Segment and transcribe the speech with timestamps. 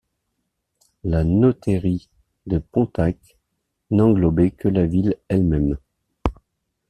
[1.03, 2.09] La notairie
[2.47, 3.37] de Pontacq
[3.91, 5.77] n'englobait que la ville elle-même.